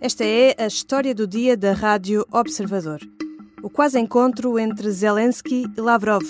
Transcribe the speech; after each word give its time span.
Esta 0.00 0.24
é 0.24 0.54
a 0.58 0.66
história 0.66 1.14
do 1.14 1.26
dia 1.26 1.56
da 1.56 1.72
Rádio 1.72 2.26
Observador. 2.30 3.00
O 3.62 3.70
quase 3.70 3.98
encontro 3.98 4.58
entre 4.58 4.90
Zelensky 4.90 5.66
і 5.78 5.80
Лавров. 5.80 6.22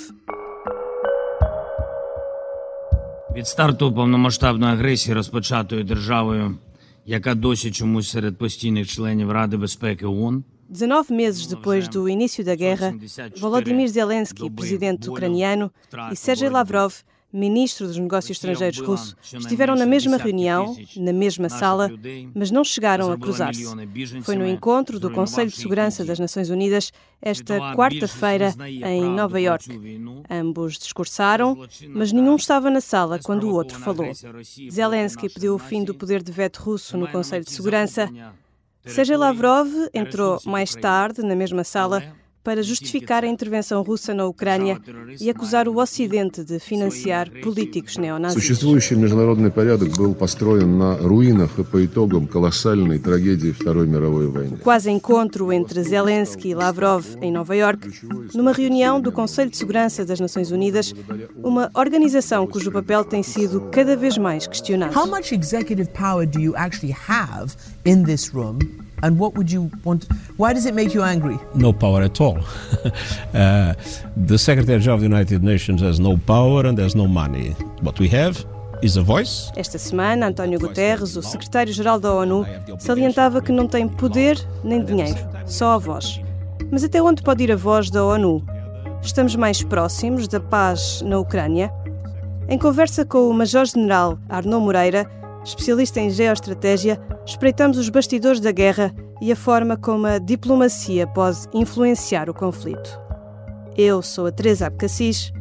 Від 3.37 3.47
старту 3.47 3.95
повномасштабної 3.95 4.73
агресії, 4.73 5.15
розпочатої 5.15 5.85
державою, 5.85 6.59
яка 7.07 7.35
досі 7.35 7.71
чомусь 7.71 8.11
серед 8.11 8.39
постійних 8.39 8.89
членів 8.89 9.31
Ради 9.31 9.57
безпеки 9.57 10.07
ООН, 10.07 10.45
19 10.69 11.11
meses 11.11 11.47
depois 11.47 11.89
do 11.89 12.09
início 12.09 12.43
da 12.45 12.57
guerra, 12.57 12.93
Volodymyr 13.39 13.89
Zelensky, 13.89 14.51
presidente 14.51 15.09
ucraniano, 15.09 15.71
e 16.13 16.17
Sergei 16.17 16.49
Lavrov, 16.49 16.93
ministro 17.32 17.88
dos 17.88 17.98
Negócios 17.98 18.38
Estrangeiros 18.38 18.80
russo, 18.80 19.16
estiveram 19.22 19.76
na 19.76 19.86
mesma 19.86 20.18
reunião, 20.18 20.76
na 20.98 21.14
mesma 21.14 21.50
sala, 21.50 21.90
mas 22.34 22.52
não 22.52 22.64
chegaram 22.64 23.12
a 23.12 23.18
cruzar-se. 23.18 23.66
Foi 24.24 24.36
no 24.36 24.48
encontro 24.48 25.00
do 25.00 25.10
Conselho 25.10 25.50
de 25.50 25.56
Segurança 25.56 26.04
das 26.04 26.20
Nações 26.20 26.50
Unidas 26.50 26.92
esta 27.22 27.74
quarta-feira 27.76 28.54
em 28.68 29.04
Nova 29.04 29.40
York. 29.40 29.68
Ambos 30.30 30.78
discursaram, 30.78 31.58
mas 31.90 32.12
nenhum 32.12 32.36
estava 32.36 32.70
na 32.70 32.82
sala 32.82 33.20
quando 33.24 33.44
o 33.50 33.54
outro 33.54 33.80
falou. 33.80 34.12
Zelensky 34.70 35.30
pediu 35.30 35.56
o 35.56 35.60
fim 35.60 35.84
do 35.84 35.94
poder 35.94 36.22
de 36.22 36.32
veto 36.32 36.58
russo 36.58 36.98
no 36.98 37.08
Conselho 37.08 37.46
de 37.46 37.52
Segurança. 37.52 38.10
Sergei 38.86 39.16
Lavrov 39.16 39.68
entrou 39.94 40.40
mais 40.44 40.74
tarde 40.74 41.22
na 41.22 41.36
mesma 41.36 41.64
sala 41.64 42.16
para 42.47 42.63
justificar 42.63 43.25
a 43.25 43.27
intervenção 43.27 43.83
russa 43.83 44.15
na 44.15 44.25
Ucrânia 44.25 44.81
e 45.21 45.29
acusar 45.29 45.67
o 45.67 45.79
Ocidente 45.81 46.45
de 46.45 46.61
financiar 46.61 47.29
políticos 47.43 47.97
neonazis. 47.97 48.41
Существующий 48.41 48.95
международный 48.95 49.51
порядок 49.51 49.97
был 49.97 50.15
построен 50.15 50.79
на 50.79 50.97
руинах 50.97 51.59
и 51.59 51.65
по 51.65 51.85
итогам 51.85 52.29
колоссальной 52.29 53.01
трагедии 53.01 53.51
Второй 53.51 53.89
мировой 53.89 54.29
войны. 54.29 54.59
Quase 54.63 54.91
encontro 54.91 55.53
entre 55.53 55.83
Zelensky 55.83 56.51
e 56.51 56.55
Lavrov 56.55 57.05
em 57.21 57.33
Nova 57.33 57.57
York, 57.57 57.91
numa 58.33 58.53
reunião 58.53 59.01
do 59.01 59.11
Conselho 59.11 59.51
de 59.51 59.57
Segurança 59.57 60.05
das 60.05 60.21
Nações 60.21 60.53
Unidas, 60.53 60.95
uma 61.43 61.69
organização 61.75 62.47
cujo 62.47 62.71
papel 62.71 63.05
tem 63.05 63.25
sido 63.25 63.61
cada 63.73 63.97
vez 63.97 64.17
mais 64.17 64.47
questionado. 64.47 64.97
How 64.97 65.09
much 65.09 65.33
executive 65.33 65.89
power 65.89 66.25
do 66.25 66.39
you 66.39 66.55
actually 66.55 66.95
have 67.09 67.57
in 67.85 68.05
this 68.05 68.33
room? 68.33 68.61
And 69.04 69.18
what 69.18 69.36
would 69.36 69.52
you 69.52 69.72
want? 69.84 70.08
Why 70.38 70.54
does 70.54 70.66
it 70.66 70.74
make 70.74 70.94
you 70.94 71.04
angry? 71.04 71.38
no 71.56 71.74
power 71.74 72.04
at 72.04 72.22
all. 72.22 72.38
uh, 73.34 73.74
the 74.16 74.38
Secretary 74.38 74.80
General 74.80 74.96
of 74.96 75.02
the 75.02 75.08
United 75.08 75.44
Nations 75.44 75.82
has 75.82 76.00
no 76.00 76.18
power 76.18 76.66
and 76.66 76.78
there's 76.78 76.96
no 76.96 77.08
money. 77.08 77.52
What 77.82 78.00
we 78.00 78.08
have 78.10 78.46
is 78.82 78.98
a 78.98 79.02
voice. 79.02 79.52
Esta 79.56 79.78
semana, 79.78 80.28
António 80.28 80.60
Guterres, 80.60 81.16
o 81.16 81.22
secretário-geral 81.22 82.00
da 82.00 82.14
ONU, 82.14 82.46
salientava 82.80 83.42
que 83.42 83.52
não 83.52 83.68
tem 83.68 83.88
poder 83.88 84.40
nem 84.64 84.84
dinheiro, 84.84 85.20
só 85.46 85.72
a 85.74 85.78
voz. 85.78 86.22
Mas 86.72 86.84
até 86.84 87.02
onde 87.02 87.22
pode 87.22 87.44
ir 87.44 87.52
a 87.52 87.56
voz 87.56 87.90
da 87.90 88.04
ONU? 88.04 88.44
Estamos 89.02 89.36
mais 89.36 89.64
próximos 89.64 90.28
da 90.28 90.40
paz 90.40 91.02
na 91.04 91.20
Ucrânia? 91.20 91.72
Em 92.48 92.58
conversa 92.58 93.06
com 93.06 93.30
o 93.30 93.34
Major-General 93.34 94.18
Arnaud 94.30 94.64
Moreira, 94.64 95.10
especialista 95.44 96.00
em 96.00 96.10
geoestratégia, 96.10 97.00
espreitamos 97.26 97.78
os 97.78 97.90
bastidores 97.90 98.40
da 98.40 98.52
guerra 98.52 98.94
e 99.22 99.32
a 99.32 99.36
forma 99.36 99.78
como 99.78 100.08
a 100.08 100.18
diplomacia 100.18 101.08
pode 101.08 101.40
influenciar 101.54 102.30
o 102.30 102.34
conflito. 102.34 103.00
Eu 103.78 104.02
sou 104.02 104.28
a 104.28 104.32
Teresa 104.32 104.68
Abcacis 104.68 105.32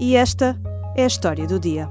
e 0.00 0.14
esta 0.16 0.56
é 0.96 1.04
a 1.04 1.06
história 1.06 1.46
do 1.46 1.58
dia. 1.58 1.88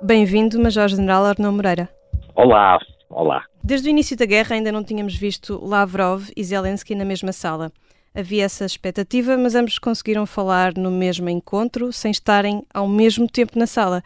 Bem-vindo, 0.00 0.60
Major-General 0.60 1.24
Arnaud 1.24 1.56
Moreira. 1.56 1.88
Olá, 2.34 2.78
olá. 3.10 3.44
Desde 3.62 3.88
o 3.88 3.90
início 3.90 4.16
da 4.16 4.24
guerra 4.24 4.54
ainda 4.54 4.72
não 4.72 4.84
tínhamos 4.84 5.16
visto 5.16 5.62
Lavrov 5.62 6.30
e 6.36 6.44
Zelensky 6.44 6.94
na 6.94 7.04
mesma 7.04 7.32
sala. 7.32 7.70
Havia 8.18 8.46
essa 8.46 8.64
expectativa, 8.64 9.36
mas 9.36 9.54
ambos 9.54 9.78
conseguiram 9.78 10.26
falar 10.26 10.72
no 10.76 10.90
mesmo 10.90 11.28
encontro 11.28 11.92
sem 11.92 12.10
estarem 12.10 12.64
ao 12.74 12.88
mesmo 12.88 13.28
tempo 13.28 13.56
na 13.56 13.64
sala. 13.64 14.02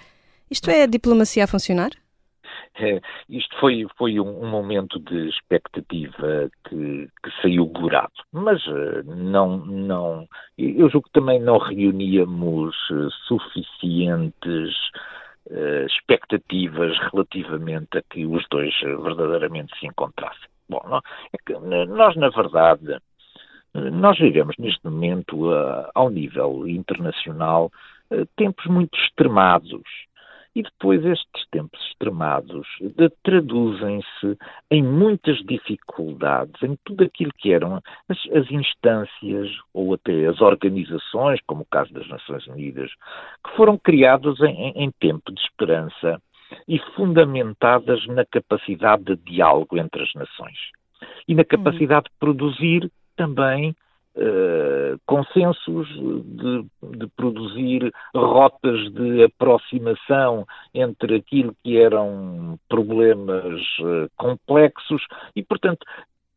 Isto 0.51 0.71
é 0.71 0.83
a 0.83 0.87
diplomacia 0.87 1.45
a 1.45 1.47
funcionar? 1.47 1.93
É, 2.79 3.01
isto 3.31 3.59
foi, 3.59 3.87
foi 3.97 4.21
um, 4.21 4.45
um 4.45 4.51
momento 4.51 4.99
de 4.99 5.31
expectativa 5.31 6.51
que, 6.69 7.09
que 7.23 7.31
saiu 7.41 7.65
gorado, 7.65 8.13
mas 8.33 8.61
eh, 8.67 9.03
não, 9.07 9.57
não, 9.65 10.29
eu 10.59 10.91
julgo 10.91 11.07
que 11.07 11.13
também 11.13 11.41
não 11.41 11.57
reuníamos 11.57 12.77
eh, 12.91 13.09
suficientes 13.27 14.75
eh, 15.51 15.87
expectativas 15.87 16.99
relativamente 17.11 17.97
a 17.97 18.03
que 18.03 18.27
os 18.27 18.45
dois 18.51 18.75
verdadeiramente 18.81 19.73
se 19.79 19.87
encontrassem. 19.87 20.49
Bom, 20.69 20.83
não- 20.87 21.03
é 21.33 21.39
que, 21.47 21.55
nós 21.87 22.15
na 22.17 22.29
verdade 22.29 22.99
nós 23.75 24.19
vivemos 24.19 24.55
neste 24.59 24.85
momento, 24.85 25.53
eh, 25.53 25.91
ao 25.95 26.11
nível 26.11 26.67
internacional, 26.69 27.71
eh, 28.11 28.25
tempos 28.37 28.67
muito 28.67 28.97
extremados. 28.99 29.83
E 30.55 30.63
depois 30.63 31.03
estes 31.03 31.47
tempos 31.51 31.81
extremados 31.89 32.67
traduzem-se 33.23 34.37
em 34.71 34.83
muitas 34.83 35.39
dificuldades, 35.47 36.63
em 36.63 36.77
tudo 36.85 37.05
aquilo 37.05 37.33
que 37.39 37.53
eram 37.55 37.81
as, 38.07 38.19
as 38.37 38.51
instâncias 38.51 39.49
ou 39.73 39.95
até 39.95 40.27
as 40.27 40.43
organizações, 40.43 41.41
como 41.47 41.63
o 41.63 41.67
caso 41.71 41.91
das 41.95 42.07
Nações 42.09 42.47
Unidas, 42.49 42.91
que 43.43 43.57
foram 43.57 43.79
criadas 43.79 44.39
em, 44.41 44.69
em- 44.69 44.85
em 44.85 44.91
tempo 45.01 45.33
de 45.33 45.41
esperança 45.41 46.21
e 46.69 46.79
fundamentadas 46.95 48.07
na 48.09 48.27
capacidade 48.27 49.05
de 49.05 49.17
diálogo 49.17 49.79
entre 49.79 50.03
as 50.03 50.13
nações 50.15 50.59
e 51.27 51.35
na 51.35 51.45
capacidade 51.45 52.05
de 52.11 52.17
produzir 52.21 52.91
também 53.17 53.75
eh, 54.15 54.97
consensos, 55.07 55.89
de, 55.89 56.67
de 56.99 57.07
produzir 57.17 57.91
rotas 58.15 58.93
de 58.93 59.25
aproximação 59.25 60.47
entre 60.75 61.17
aquilo 61.17 61.57
que 61.65 61.79
eram 61.79 62.59
problemas 62.69 63.63
eh, 63.81 64.09
complexos 64.19 65.03
e, 65.35 65.43
portanto, 65.43 65.87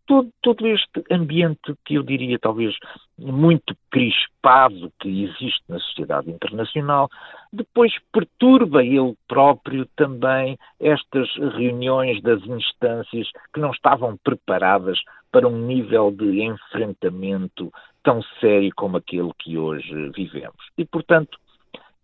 todo, 0.06 0.30
todo 0.42 0.68
este 0.68 1.04
ambiente 1.12 1.76
que 1.84 1.96
eu 1.96 2.04
diria 2.04 2.38
talvez 2.40 2.76
muito 3.18 3.76
crispado 3.90 4.92
que 5.00 5.24
existe 5.24 5.64
na 5.68 5.80
sociedade 5.80 6.30
internacional, 6.30 7.10
depois 7.52 7.94
perturba 8.12 8.84
ele 8.84 9.16
próprio 9.28 9.86
também 9.96 10.58
estas 10.80 11.34
reuniões 11.56 12.22
das 12.22 12.44
instâncias 12.46 13.30
que 13.54 13.60
não 13.60 13.72
estavam 13.72 14.18
preparadas 14.18 15.00
para 15.32 15.48
um 15.48 15.66
nível 15.66 16.12
de 16.12 16.42
enfrentamento 16.42 17.72
tão 18.04 18.22
sério 18.40 18.72
como 18.76 18.98
aquele 18.98 19.32
que 19.40 19.58
hoje 19.58 20.10
vivemos. 20.16 20.64
E, 20.78 20.86
portanto, 20.86 21.38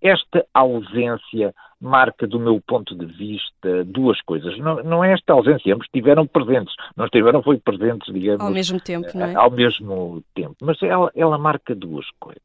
esta 0.01 0.45
ausência 0.53 1.53
marca, 1.81 2.27
do 2.27 2.39
meu 2.39 2.61
ponto 2.61 2.95
de 2.95 3.05
vista, 3.07 3.83
duas 3.85 4.21
coisas. 4.21 4.57
Não, 4.59 4.83
não 4.83 5.03
é 5.03 5.13
esta 5.13 5.33
ausência, 5.33 5.73
ambos 5.73 5.87
estiveram 5.87 6.27
presentes. 6.27 6.73
Não 6.95 7.05
estiveram, 7.05 7.41
foi 7.41 7.57
presentes, 7.57 8.13
digamos, 8.13 8.41
Ao 8.41 8.51
mesmo 8.51 8.79
tempo, 8.79 9.07
não 9.17 9.25
é? 9.25 9.35
ao 9.35 9.49
mesmo 9.49 10.23
tempo. 10.35 10.55
Mas 10.61 10.81
ela, 10.83 11.11
ela 11.15 11.37
marca 11.39 11.73
duas 11.73 12.05
coisas. 12.19 12.41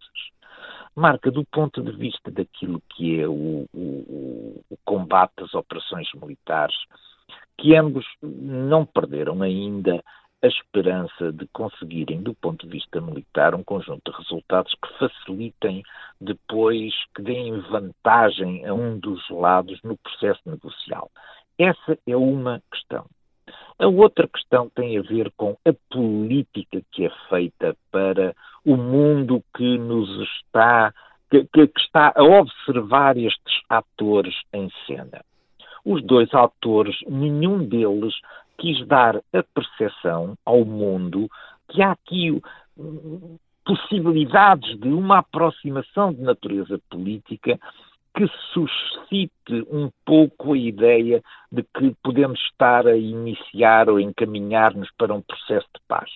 Marca 0.94 1.30
do 1.30 1.44
ponto 1.44 1.82
de 1.82 1.92
vista 1.92 2.30
daquilo 2.30 2.82
que 2.94 3.20
é 3.20 3.28
o, 3.28 3.66
o- 3.74 4.64
o 4.70 4.78
combate 4.84 5.42
às 5.42 5.52
operações 5.54 6.08
militares, 6.14 6.74
que 7.58 7.76
ambos 7.76 8.06
não 8.22 8.86
perderam 8.86 9.42
ainda 9.42 10.02
a 10.42 10.46
esperança 10.46 11.32
de 11.32 11.46
conseguirem, 11.48 12.22
do 12.22 12.34
ponto 12.34 12.66
de 12.66 12.72
vista 12.72 13.00
militar, 13.00 13.54
um 13.54 13.64
conjunto 13.64 14.10
de 14.10 14.16
resultados 14.18 14.74
que 14.74 14.98
facilitem 14.98 15.82
depois, 16.20 16.92
que 17.14 17.22
deem 17.22 17.58
vantagem 17.60 18.64
a 18.66 18.74
um 18.74 18.98
dos 18.98 19.28
lados 19.30 19.80
no 19.82 19.96
processo 19.96 20.40
negocial. 20.46 21.10
Essa 21.58 21.98
é 22.06 22.16
uma 22.16 22.62
questão. 22.70 23.06
A 23.78 23.86
outra 23.86 24.26
questão 24.28 24.70
tem 24.70 24.98
a 24.98 25.02
ver 25.02 25.30
com 25.36 25.56
a 25.64 25.72
política 25.90 26.82
que 26.92 27.06
é 27.06 27.10
feita 27.28 27.76
para 27.90 28.34
o 28.64 28.76
mundo 28.76 29.42
que 29.54 29.78
nos 29.78 30.08
está, 30.22 30.92
que, 31.30 31.44
que- 31.44 31.70
está 31.78 32.12
a 32.14 32.22
observar 32.22 33.16
estes 33.16 33.60
atores 33.68 34.34
em 34.52 34.70
cena. 34.86 35.24
Os 35.84 36.02
dois 36.02 36.32
atores, 36.34 36.96
nenhum 37.06 37.64
deles 37.64 38.14
quis 38.58 38.86
dar 38.86 39.16
a 39.16 39.42
percepção 39.42 40.36
ao 40.44 40.64
mundo 40.64 41.28
que 41.68 41.82
há 41.82 41.92
aqui 41.92 42.40
hum, 42.78 43.36
possibilidades 43.64 44.78
de 44.78 44.88
uma 44.88 45.18
aproximação 45.18 46.12
de 46.12 46.22
natureza 46.22 46.80
política 46.88 47.58
que 48.16 48.26
suscite 48.52 49.66
um 49.70 49.90
pouco 50.04 50.54
a 50.54 50.58
ideia 50.58 51.22
de 51.52 51.62
que 51.62 51.94
podemos 52.02 52.40
estar 52.50 52.86
a 52.86 52.96
iniciar 52.96 53.90
ou 53.90 54.00
encaminhar-nos 54.00 54.90
para 54.96 55.12
um 55.12 55.20
processo 55.20 55.66
de 55.74 55.80
paz. 55.86 56.08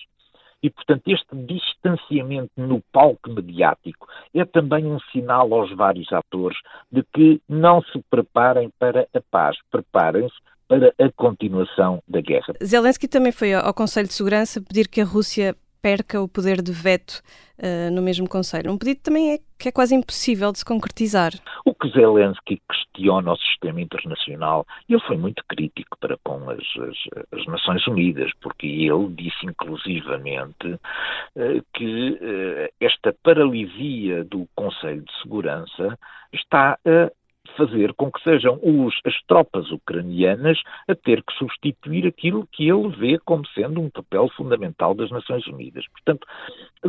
E, 0.63 0.69
portanto, 0.69 1.07
este 1.07 1.35
distanciamento 1.35 2.51
no 2.55 2.81
palco 2.91 3.29
mediático 3.29 4.07
é 4.33 4.45
também 4.45 4.85
um 4.85 4.99
sinal 5.11 5.53
aos 5.53 5.71
vários 5.75 6.11
atores 6.11 6.57
de 6.91 7.03
que 7.13 7.41
não 7.49 7.81
se 7.81 8.01
preparem 8.09 8.71
para 8.79 9.07
a 9.13 9.21
paz, 9.29 9.57
preparem-se 9.71 10.35
para 10.71 10.93
a 10.97 11.11
continuação 11.11 12.01
da 12.07 12.21
guerra. 12.21 12.53
Zelensky 12.63 13.05
também 13.05 13.33
foi 13.33 13.53
ao 13.53 13.73
Conselho 13.73 14.07
de 14.07 14.13
Segurança 14.13 14.61
pedir 14.61 14.87
que 14.87 15.01
a 15.01 15.05
Rússia 15.05 15.53
perca 15.81 16.21
o 16.21 16.29
poder 16.29 16.61
de 16.61 16.71
veto 16.71 17.21
uh, 17.57 17.91
no 17.91 18.01
mesmo 18.01 18.29
Conselho. 18.29 18.71
Um 18.71 18.77
pedido 18.77 19.01
também 19.01 19.33
é 19.33 19.39
que 19.59 19.67
é 19.67 19.71
quase 19.71 19.93
impossível 19.93 20.49
de 20.49 20.59
se 20.59 20.65
concretizar. 20.65 21.33
O 21.65 21.73
que 21.73 21.89
Zelensky 21.89 22.61
questiona 22.71 23.33
o 23.33 23.37
sistema 23.37 23.81
internacional, 23.81 24.65
ele 24.87 25.01
foi 25.01 25.17
muito 25.17 25.43
crítico 25.49 25.97
para 25.99 26.17
com 26.23 26.49
as, 26.49 26.59
as, 26.59 27.39
as 27.39 27.45
Nações 27.47 27.85
Unidas, 27.87 28.31
porque 28.39 28.65
ele 28.65 29.09
disse 29.09 29.45
inclusivamente 29.45 30.67
uh, 30.67 31.65
que 31.73 32.11
uh, 32.11 32.73
esta 32.79 33.13
paralisia 33.23 34.23
do 34.23 34.47
Conselho 34.55 35.01
de 35.01 35.21
Segurança 35.21 35.99
está 36.31 36.77
a 36.85 37.11
fazer 37.55 37.93
com 37.93 38.11
que 38.11 38.21
sejam 38.23 38.59
os, 38.61 38.93
as 39.05 39.15
tropas 39.27 39.69
ucranianas 39.71 40.59
a 40.87 40.95
ter 40.95 41.23
que 41.23 41.33
substituir 41.33 42.07
aquilo 42.07 42.47
que 42.51 42.69
ele 42.69 42.89
vê 42.97 43.19
como 43.19 43.45
sendo 43.47 43.81
um 43.81 43.89
papel 43.89 44.29
fundamental 44.35 44.93
das 44.93 45.09
Nações 45.11 45.45
Unidas. 45.47 45.85
Portanto, 45.89 46.27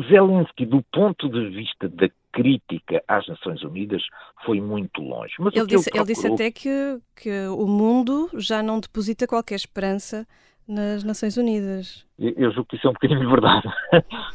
Zelensky, 0.09 0.67
do 0.67 0.83
ponto 0.93 1.29
de 1.29 1.49
vista 1.51 1.89
da 1.89 2.09
crítica 2.33 3.03
às 3.07 3.27
Nações 3.29 3.63
Unidas, 3.63 4.03
foi 4.45 4.61
muito 4.61 5.03
longe. 5.03 5.35
Mas 5.39 5.55
ele, 5.55 5.67
disse, 5.67 5.91
procurou... 5.91 6.07
ele 6.07 6.15
disse 6.15 6.27
até 6.27 6.51
que, 6.51 6.99
que 7.15 7.47
o 7.49 7.67
mundo 7.67 8.31
já 8.35 8.63
não 8.63 8.81
deposita 8.81 9.27
qualquer 9.27 9.57
esperança 9.57 10.27
nas 10.69 11.05
Nações 11.05 11.37
Unidas. 11.37 12.07
Eu 12.19 12.53
julgo 12.53 12.67
que 12.67 12.77
isso 12.77 12.87
é 12.87 12.91
um 12.91 12.93
bocadinho 12.93 13.21
de 13.21 13.27
verdade. 13.31 13.69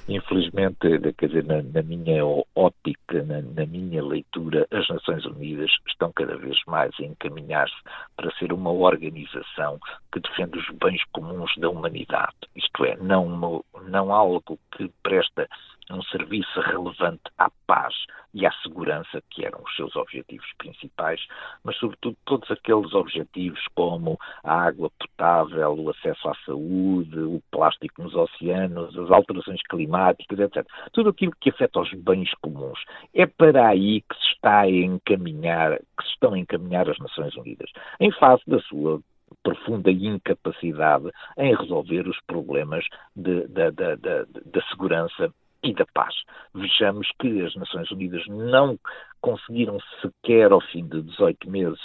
Infelizmente, 0.09 0.77
quer 1.18 1.27
dizer, 1.27 1.45
na, 1.45 1.62
na 1.62 1.81
minha 1.81 2.24
ótica, 2.56 3.24
na, 3.24 3.41
na, 3.41 3.65
minha 3.65 4.03
leitura, 4.03 4.68
as 4.71 4.88
Nações 4.89 5.25
Unidas 5.25 5.71
estão 5.88 6.12
cada 6.12 6.35
vez 6.38 6.57
mais 6.68 6.91
a 7.00 7.03
encaminhar-se 7.03 7.75
para 8.15 8.31
ser 8.38 8.51
uma 8.51 8.71
organização 8.71 9.79
que 10.12 10.19
defende 10.19 10.57
os 10.59 10.69
bens 10.77 11.01
comuns 11.13 11.51
da 11.57 11.69
humanidade. 11.69 12.35
Isto 12.56 12.85
é, 12.85 12.97
não, 12.97 13.63
não 13.88 14.13
algo 14.13 14.59
que 14.75 14.91
presta 15.01 15.47
um 15.92 16.01
serviço 16.04 16.60
relevante 16.62 17.24
à 17.38 17.50
paz 17.66 17.94
e 18.34 18.45
à 18.45 18.51
segurança, 18.62 19.22
que 19.30 19.45
eram 19.45 19.62
os 19.63 19.75
seus 19.75 19.95
objetivos 19.95 20.45
principais, 20.57 21.25
mas, 21.63 21.75
sobretudo, 21.78 22.18
todos 22.25 22.50
aqueles 22.51 22.94
objetivos 22.94 23.60
como 23.74 24.19
a 24.44 24.54
água 24.63 24.92
potável, 25.00 25.74
o 25.74 25.89
acesso 25.89 26.30
à 26.30 26.36
saúde, 26.45 27.19
o 27.19 27.42
plástico 27.51 28.01
nos 28.01 28.13
oceanos, 28.16 28.98
as 28.98 29.10
alterações 29.10 29.62
climáticas, 29.68 30.39
etc. 30.39 30.68
Tudo 30.92 31.10
aquilo 31.10 31.34
que 31.39 31.50
afeta 31.50 31.80
os 31.80 31.92
bens 31.94 32.31
comuns. 32.42 32.80
É 33.13 33.25
para 33.25 33.69
aí 33.69 34.01
que 34.01 34.16
se 34.16 34.33
está 34.33 34.62
a 34.62 34.69
encaminhar, 34.69 35.78
que 35.80 36.04
se 36.04 36.10
estão 36.10 36.33
a 36.33 36.40
encaminhar 36.40 36.90
as 36.90 37.00
Nações 37.00 37.36
Unidas, 37.36 37.72
em 38.00 38.12
face 38.12 38.44
da 38.48 38.60
sua 38.62 39.01
profunda 39.44 39.92
incapacidade 39.92 41.10
em 41.38 41.56
resolver 41.56 42.07
os 42.07 42.19
problemas 42.28 42.86
da 43.16 44.62
segurança 44.69 45.33
e 45.68 45.74
da 45.74 45.86
paz. 45.94 46.16
Vejamos 46.54 47.08
que 47.19 47.42
as 47.44 47.56
Nações 47.56 47.92
Unidas 47.92 48.25
não 48.28 48.80
conseguiram 49.22 49.78
sequer, 50.02 50.52
ao 50.52 50.62
fim 50.62 50.88
de 50.88 51.02
18 51.02 51.50
meses, 51.50 51.80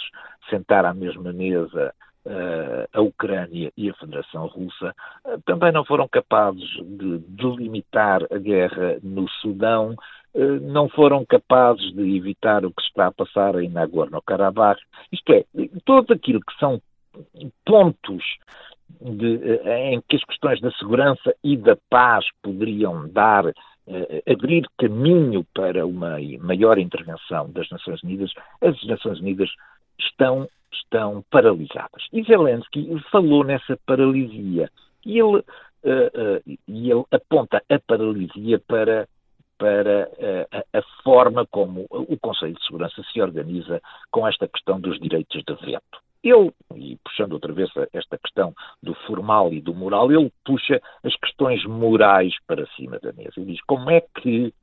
sentar 0.49 0.85
à 0.85 0.93
mesma 0.93 1.33
mesa 1.33 1.93
uh, 2.25 2.87
a 2.93 3.01
Ucrânia 3.01 3.71
e 3.75 3.89
a 3.89 3.93
Federação 3.95 4.47
Russa. 4.47 4.95
Uh, 5.25 5.41
também 5.45 5.71
não 5.71 5.83
foram 5.83 6.07
capazes 6.07 6.69
de 6.81 7.19
delimitar 7.27 8.23
a 8.31 8.37
guerra 8.37 8.97
no 9.03 9.27
Sudão, 9.41 9.95
uh, 10.33 10.59
não 10.61 10.87
foram 10.87 11.25
capazes 11.25 11.93
de 11.93 12.15
evitar 12.15 12.65
o 12.65 12.71
que 12.71 12.81
está 12.83 13.07
a 13.07 13.11
passar 13.11 13.55
em 13.61 13.69
Nagorno-Karabakh. 13.69 14.79
Isto 15.11 15.33
é, 15.33 15.45
tudo 15.85 16.13
aquilo 16.13 16.39
que 16.39 16.57
são 16.57 16.81
pontos 17.65 18.23
de, 19.01 19.59
em 19.65 20.01
que 20.07 20.15
as 20.15 20.23
questões 20.23 20.61
da 20.61 20.71
segurança 20.71 21.35
e 21.43 21.57
da 21.57 21.77
paz 21.89 22.25
poderiam 22.41 23.07
dar 23.09 23.45
eh, 23.47 23.53
abrir 24.29 24.65
caminho 24.77 25.45
para 25.53 25.85
uma 25.85 26.17
maior 26.39 26.77
intervenção 26.77 27.51
das 27.51 27.69
Nações 27.69 28.01
Unidas, 28.03 28.31
as 28.61 28.81
Nações 28.85 29.19
Unidas 29.19 29.49
estão, 29.99 30.47
estão 30.71 31.23
paralisadas. 31.29 32.03
E 32.11 32.23
Zelensky 32.23 32.99
falou 33.11 33.43
nessa 33.43 33.77
paralisia. 33.85 34.69
E 35.05 35.19
ele, 35.19 35.37
uh, 35.37 35.39
uh, 35.39 36.57
e 36.67 36.91
ele 36.91 37.03
aponta 37.11 37.61
a 37.69 37.79
paralisia 37.79 38.59
para, 38.59 39.07
para 39.57 40.09
uh, 40.09 40.47
a, 40.51 40.79
a, 40.79 40.81
forma 41.03 41.45
como 41.47 41.85
o 41.89 42.17
Conselho 42.17 42.55
de 42.55 42.65
Segurança 42.65 43.01
se 43.11 43.21
organiza 43.21 43.81
com 44.11 44.27
esta 44.27 44.47
questão 44.47 44.79
dos 44.79 44.99
direitos 44.99 45.43
de 45.43 45.55
veto. 45.65 46.03
Ele, 46.23 46.51
e 46.75 46.97
puxando 47.03 47.33
outra 47.33 47.51
vez 47.51 47.69
esta 47.91 48.17
questão 48.17 48.53
do 48.81 48.93
formal 49.05 49.53
e 49.53 49.59
do 49.59 49.73
moral, 49.73 50.11
ele 50.11 50.31
puxa 50.45 50.81
as 51.03 51.15
questões 51.17 51.65
morais 51.65 52.33
para 52.47 52.65
cima 52.75 52.97
da 52.99 53.11
mesa 53.11 53.33
e 53.37 53.45
diz 53.45 53.61
como 53.67 53.89
é 53.89 54.01
que, 54.21 54.53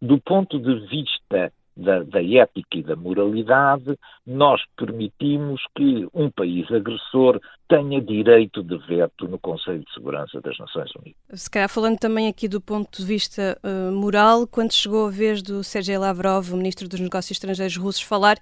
do 0.00 0.20
ponto 0.20 0.60
de 0.60 0.86
vista 0.86 1.52
da, 1.76 2.02
da, 2.02 2.22
ética 2.22 2.78
e 2.78 2.82
da 2.82 2.94
moralidade, 2.94 3.98
nós 4.26 4.60
permitimos 4.76 5.62
que 5.74 6.06
um 6.12 6.30
país 6.30 6.70
agressor 6.70 7.40
tenha 7.68 8.00
direito 8.00 8.62
de 8.62 8.76
veto 8.86 9.26
no 9.26 9.38
Conselho 9.38 9.80
de 9.80 9.92
Segurança 9.92 10.40
das 10.40 10.56
Nações 10.58 10.90
Unidas. 10.94 11.16
Se 11.30 11.50
calhar 11.50 11.68
falando 11.68 11.98
também 11.98 12.28
aqui 12.28 12.46
do 12.46 12.60
ponto 12.60 12.98
de 12.98 13.06
vista 13.06 13.58
uh, 13.64 13.92
moral, 13.92 14.46
quando 14.46 14.72
chegou 14.72 15.06
a 15.06 15.10
vez 15.10 15.42
do 15.42 15.64
Sergei 15.64 15.96
Lavrov, 15.96 16.52
o 16.52 16.56
ministro 16.56 16.88
dos 16.88 17.00
Negócios 17.00 17.32
Estrangeiros 17.32 17.76
russos, 17.76 18.02
falar 18.02 18.36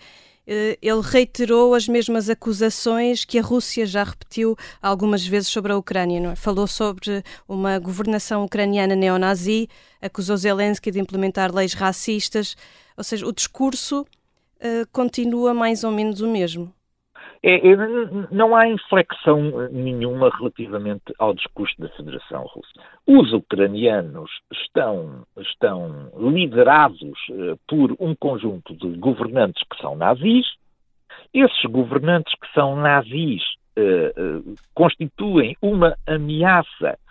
ele 0.82 1.00
reiterou 1.00 1.74
as 1.74 1.86
mesmas 1.86 2.28
acusações 2.28 3.24
que 3.24 3.38
a 3.38 3.42
Rússia 3.42 3.86
já 3.86 4.02
repetiu 4.02 4.56
algumas 4.82 5.24
vezes 5.24 5.48
sobre 5.48 5.72
a 5.72 5.76
Ucrânia. 5.76 6.30
É? 6.30 6.34
Falou 6.34 6.66
sobre 6.66 7.22
uma 7.48 7.78
governação 7.78 8.44
ucraniana 8.44 8.96
neonazi, 8.96 9.68
acusou 10.02 10.36
Zelensky 10.36 10.90
de 10.90 10.98
implementar 10.98 11.54
leis 11.54 11.72
racistas, 11.72 12.56
ou 12.96 13.04
seja, 13.04 13.26
o 13.26 13.32
discurso 13.32 14.00
uh, 14.02 14.86
continua 14.90 15.54
mais 15.54 15.84
ou 15.84 15.92
menos 15.92 16.20
o 16.20 16.26
mesmo. 16.26 16.72
É, 17.42 17.54
é, 17.54 17.76
não 18.30 18.54
há 18.54 18.68
inflexão 18.68 19.68
nenhuma 19.70 20.28
relativamente 20.28 21.14
ao 21.18 21.32
discurso 21.32 21.74
da 21.78 21.88
Federação 21.90 22.44
Russa. 22.44 22.72
Os 23.06 23.32
ucranianos 23.32 24.30
estão, 24.52 25.24
estão 25.38 26.10
liderados 26.18 27.16
uh, 27.30 27.58
por 27.66 27.96
um 27.98 28.14
conjunto 28.14 28.76
de 28.76 28.88
governantes 28.98 29.62
que 29.70 29.80
são 29.80 29.96
nazis. 29.96 30.46
Esses 31.32 31.64
governantes 31.64 32.34
que 32.34 32.52
são 32.52 32.76
nazis 32.76 33.42
uh, 33.78 34.54
constituem 34.74 35.56
uma 35.62 35.96
ameaça 36.06 36.90
eh, 36.90 37.09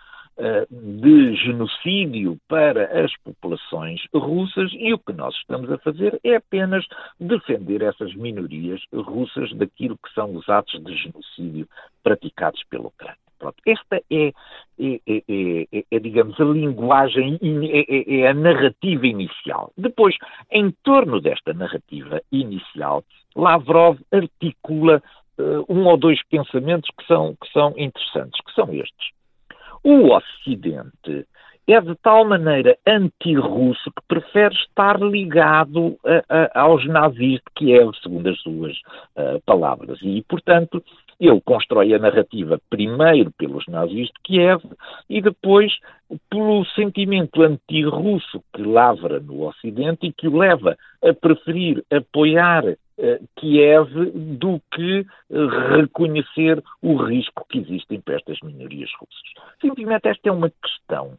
de 0.70 1.34
genocídio 1.36 2.38
para 2.48 3.04
as 3.04 3.12
populações 3.18 4.00
russas 4.14 4.70
e 4.72 4.92
o 4.92 4.98
que 4.98 5.12
nós 5.12 5.34
estamos 5.36 5.70
a 5.70 5.78
fazer 5.78 6.18
é 6.24 6.36
apenas 6.36 6.86
defender 7.18 7.82
essas 7.82 8.14
minorias 8.14 8.80
russas 8.92 9.52
daquilo 9.54 9.98
que 9.98 10.12
são 10.14 10.34
os 10.34 10.48
atos 10.48 10.82
de 10.82 10.96
genocídio 10.96 11.68
praticados 12.02 12.62
pela 12.70 12.86
Ucrânia. 12.86 13.16
Pronto. 13.40 13.56
Esta 13.66 14.02
é, 14.10 14.32
é, 14.78 15.00
é, 15.06 15.66
é, 15.72 15.84
é 15.90 15.98
digamos, 15.98 16.38
a 16.38 16.44
linguagem, 16.44 17.38
é, 17.72 18.28
a 18.28 18.34
narrativa 18.34 19.06
inicial. 19.06 19.72
Depois, 19.78 20.14
em 20.52 20.70
torno 20.84 21.22
desta 21.22 21.54
narrativa 21.54 22.20
inicial, 22.30 23.02
Lavrov 23.34 23.98
articula 24.12 25.02
uh, 25.38 25.64
um 25.72 25.86
ou 25.86 25.96
dois 25.96 26.22
pensamentos 26.28 26.90
que 26.98 27.06
são, 27.06 27.34
que 27.36 27.50
são 27.50 27.72
interessantes, 27.78 28.38
que 28.44 28.52
são 28.52 28.74
estes. 28.74 29.10
O 29.82 30.14
Ocidente 30.14 31.26
é 31.66 31.80
de 31.80 31.94
tal 31.96 32.24
maneira 32.24 32.76
anti-russo 32.86 33.90
que 33.92 34.02
prefere 34.08 34.54
estar 34.54 35.00
ligado 35.00 35.96
a, 36.04 36.58
a, 36.58 36.60
aos 36.62 36.84
nazis 36.86 37.34
de 37.34 37.52
Kiev, 37.54 37.92
segundo 38.02 38.28
as 38.28 38.40
suas 38.40 38.76
uh, 39.16 39.40
palavras. 39.46 39.98
E, 40.02 40.22
portanto, 40.28 40.82
ele 41.20 41.40
constrói 41.42 41.94
a 41.94 41.98
narrativa 41.98 42.60
primeiro 42.68 43.30
pelos 43.32 43.66
nazis 43.68 44.08
de 44.08 44.20
Kiev 44.24 44.62
e 45.08 45.22
depois 45.22 45.72
pelo 46.28 46.64
sentimento 46.74 47.42
anti-russo 47.42 48.42
que 48.52 48.62
lavra 48.62 49.20
no 49.20 49.46
Ocidente 49.46 50.06
e 50.06 50.12
que 50.12 50.26
o 50.26 50.36
leva 50.36 50.76
a 51.02 51.12
preferir 51.14 51.84
apoiar 51.90 52.66
eh, 52.66 52.76
Kiev 53.36 53.88
do 54.38 54.60
que 54.72 55.00
eh, 55.00 55.76
reconhecer 55.76 56.62
o 56.82 56.96
risco 56.96 57.46
que 57.48 57.58
existe 57.58 57.98
para 57.98 58.16
estas 58.16 58.38
minorias 58.42 58.90
russas. 58.98 59.54
Simplesmente 59.60 60.08
esta 60.08 60.28
é 60.28 60.32
uma 60.32 60.50
questão 60.50 61.18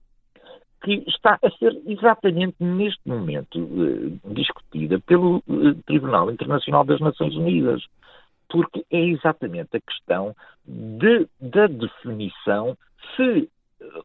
que 0.84 1.04
está 1.08 1.38
a 1.44 1.50
ser 1.52 1.80
exatamente 1.86 2.56
neste 2.60 3.08
momento 3.08 3.60
uh, 3.60 4.34
discutida 4.34 5.00
pelo 5.00 5.44
Tribunal 5.86 6.32
Internacional 6.32 6.84
das 6.84 7.00
Nações 7.00 7.36
Unidas, 7.36 7.84
porque 8.50 8.84
é 8.92 9.00
exatamente 9.00 9.78
a 9.78 9.80
questão 9.80 10.36
de, 10.66 11.28
da 11.40 11.68
definição 11.68 12.76
se 13.16 13.48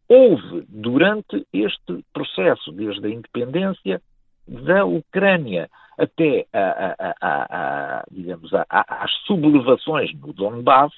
houve 0.08 0.64
durante 0.68 1.46
este 1.52 2.04
processo, 2.12 2.72
desde 2.72 3.06
a 3.06 3.10
independência 3.10 4.02
da 4.46 4.84
Ucrânia 4.84 5.68
até 5.98 6.46
a, 6.52 6.94
a, 6.98 7.14
a, 7.20 8.04
digamos, 8.10 8.50
às 8.68 9.10
sublevações 9.26 10.12
no 10.14 10.32
Donbass, 10.32 10.92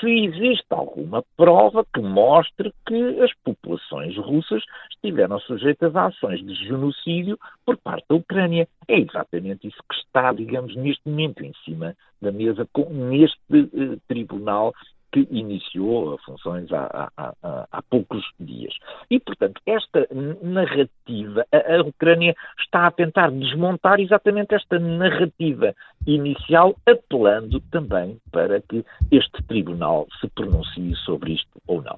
se 0.00 0.08
existe 0.08 0.66
alguma 0.70 1.22
prova 1.36 1.84
que 1.92 2.00
mostre 2.00 2.72
que 2.86 3.20
as 3.20 3.32
populações 3.44 4.16
russas 4.16 4.62
estiveram 4.90 5.38
sujeitas 5.40 5.94
a 5.94 6.06
ações 6.06 6.44
de 6.44 6.54
genocídio 6.54 7.38
por 7.66 7.76
parte 7.76 8.06
da 8.08 8.16
Ucrânia. 8.16 8.66
É 8.88 8.98
exatamente 8.98 9.68
isso 9.68 9.82
que 9.88 9.96
está, 9.96 10.32
digamos, 10.32 10.74
neste 10.74 11.06
momento 11.06 11.44
em 11.44 11.52
cima 11.64 11.94
da 12.20 12.32
mesa, 12.32 12.66
com, 12.72 12.88
neste 12.90 13.38
uh, 13.52 14.00
tribunal 14.08 14.72
que 15.14 15.28
iniciou 15.30 16.18
funções 16.26 16.72
há, 16.72 17.08
há, 17.16 17.32
há, 17.40 17.68
há, 17.70 17.82
poucos 17.82 18.24
dias. 18.40 18.74
E, 19.08 19.20
portanto, 19.20 19.60
esta 19.64 20.08
narrativa, 20.42 21.46
a, 21.52 21.76
a, 21.76 21.82
Ucrânia 21.82 22.34
está 22.58 22.88
a 22.88 22.90
tentar 22.90 23.30
desmontar 23.30 24.00
exatamente 24.00 24.56
esta 24.56 24.76
narrativa 24.80 25.72
inicial, 26.04 26.74
apelando 26.84 27.60
também 27.70 28.18
para 28.32 28.60
que 28.60 28.84
este 29.12 29.40
tribunal 29.44 30.08
se 30.20 30.26
pronuncie 30.30 30.96
sobre 30.96 31.34
isto 31.34 31.62
ou 31.68 31.80
não. 31.80 31.96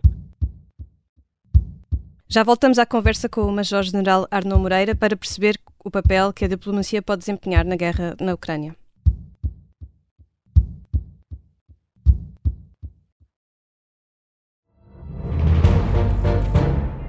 Já 2.29 2.43
voltamos 2.43 2.79
à 2.79 2.85
conversa 2.85 3.31
com 3.31 3.43
o 3.43 3.53
Major-General 3.53 4.27
Arnaud 4.31 4.61
Moreira 4.61 4.95
para 4.95 5.17
perceber 5.17 5.57
o 5.83 5.91
papel 5.91 6.35
que 6.35 6.45
a 6.45 6.49
diplomacia 6.49 7.01
pode 7.01 7.21
desempenhar 7.21 7.65
na 7.65 7.77
guerra 7.77 8.15
na 8.21 8.35
Ucrânia. 8.35 8.77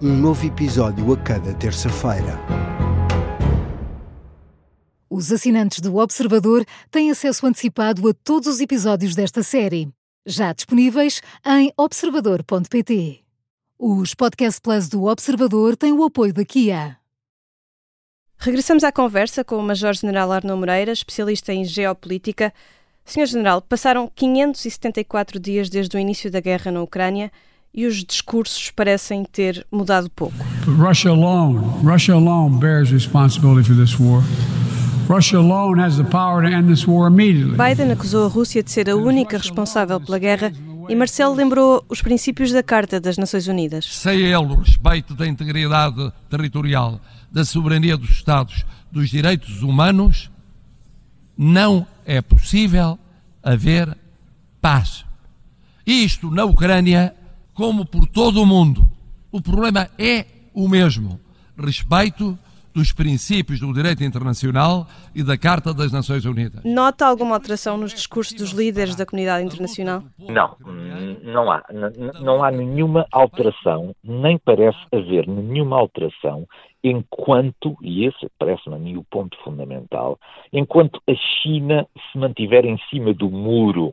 um 0.00 0.14
novo 0.14 0.46
episódio 0.46 1.12
a 1.12 1.16
cada 1.16 1.52
terça-feira. 1.54 2.38
Os 5.10 5.32
assinantes 5.32 5.80
do 5.80 5.96
Observador 5.96 6.64
têm 6.88 7.10
acesso 7.10 7.44
antecipado 7.44 8.08
a 8.08 8.14
todos 8.14 8.46
os 8.46 8.60
episódios 8.60 9.16
desta 9.16 9.42
série, 9.42 9.88
já 10.24 10.52
disponíveis 10.52 11.20
em 11.44 11.72
observador.pt. 11.76 13.24
Os 13.76 14.14
Podcast 14.14 14.60
Plus 14.60 14.88
do 14.88 15.04
Observador 15.04 15.76
têm 15.76 15.92
o 15.92 16.04
apoio 16.04 16.32
da 16.32 16.44
Kia. 16.44 16.96
Regressamos 18.36 18.84
à 18.84 18.92
conversa 18.92 19.42
com 19.42 19.56
o 19.56 19.62
Major-General 19.62 20.30
Arnaud 20.30 20.60
Moreira, 20.60 20.92
especialista 20.92 21.52
em 21.52 21.64
geopolítica. 21.64 22.54
Senhor 23.04 23.26
General, 23.26 23.60
passaram 23.60 24.08
574 24.14 25.40
dias 25.40 25.68
desde 25.68 25.96
o 25.96 26.00
início 26.00 26.30
da 26.30 26.38
guerra 26.38 26.70
na 26.70 26.82
Ucrânia 26.82 27.32
e 27.72 27.86
os 27.86 28.04
discursos 28.04 28.70
parecem 28.70 29.24
ter 29.24 29.66
mudado 29.70 30.10
pouco. 30.10 30.36
Russia 30.66 31.10
alone, 31.10 31.58
Russia 31.82 32.14
alone 32.14 32.58
bears 32.58 32.90
responsibility 32.90 33.66
for 33.66 33.76
this 33.76 33.98
war. 33.98 34.22
Russia 35.08 35.38
alone 35.38 35.80
has 35.80 35.96
the 35.96 36.04
power 36.04 36.42
to 36.42 36.48
end 36.48 36.68
this 36.68 36.86
war 36.86 37.08
immediately. 37.08 37.56
Biden 37.56 37.90
acusou 37.90 38.26
a 38.26 38.28
Rússia 38.28 38.62
de 38.62 38.70
ser 38.70 38.90
a 38.90 38.96
única 38.96 39.38
responsável 39.38 39.98
pela 40.00 40.18
guerra 40.18 40.52
e 40.88 40.94
Marcelo 40.94 41.34
lembrou 41.34 41.84
os 41.88 42.00
princípios 42.02 42.50
da 42.50 42.62
Carta 42.62 43.00
das 43.00 43.16
Nações 43.16 43.46
Unidas. 43.46 43.84
Sem 43.84 44.20
ele 44.20 44.36
o 44.36 44.54
respeito 44.54 45.14
da 45.14 45.26
integridade 45.26 46.12
territorial, 46.30 47.00
da 47.30 47.44
soberania 47.44 47.96
dos 47.96 48.10
Estados, 48.10 48.64
dos 48.90 49.10
direitos 49.10 49.62
humanos, 49.62 50.30
não 51.36 51.86
é 52.06 52.20
possível 52.20 52.98
haver 53.42 53.96
paz. 54.60 55.04
Isto 55.86 56.30
na 56.30 56.44
Ucrânia 56.44 57.14
como 57.58 57.84
por 57.84 58.06
todo 58.06 58.40
o 58.40 58.46
mundo. 58.46 58.88
O 59.32 59.42
problema 59.42 59.88
é 59.98 60.24
o 60.54 60.68
mesmo: 60.68 61.18
respeito 61.58 62.38
dos 62.72 62.92
princípios 62.92 63.58
do 63.58 63.72
direito 63.72 64.04
internacional 64.04 64.86
e 65.12 65.24
da 65.24 65.36
Carta 65.36 65.74
das 65.74 65.90
Nações 65.90 66.24
Unidas. 66.24 66.62
Nota 66.64 67.04
alguma 67.04 67.34
alteração 67.34 67.76
nos 67.76 67.92
discursos 67.92 68.34
dos 68.34 68.50
líderes 68.52 68.94
da 68.94 69.04
comunidade 69.04 69.44
internacional? 69.44 70.04
Não, 70.16 70.56
não 71.24 71.50
há. 71.50 71.64
Não 72.22 72.44
há 72.44 72.52
nenhuma 72.52 73.04
alteração, 73.10 73.92
nem 74.04 74.38
parece 74.38 74.78
haver 74.92 75.26
nenhuma 75.26 75.76
alteração 75.76 76.46
enquanto, 76.84 77.76
e 77.82 78.06
esse 78.06 78.30
parece-me 78.38 78.76
a 78.76 78.78
mim 78.78 78.96
o 78.96 79.02
ponto 79.02 79.36
fundamental, 79.42 80.16
enquanto 80.52 81.02
a 81.10 81.14
China 81.42 81.84
se 82.12 82.18
mantiver 82.18 82.64
em 82.64 82.78
cima 82.88 83.12
do 83.12 83.28
muro 83.28 83.92